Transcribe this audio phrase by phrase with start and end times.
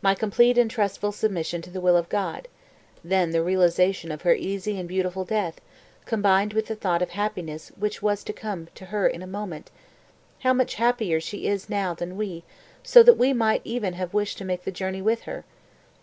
[0.00, 2.48] my complete and trustful submission to the will of God,
[3.04, 5.60] then the realization of her easy and beautiful death,
[6.06, 9.26] combined with the thought of the happiness which was to come to her in a
[9.26, 9.70] moment,
[10.38, 12.42] how much happier she now is than we,
[12.82, 15.44] so that we might even have wished to make the journey with her.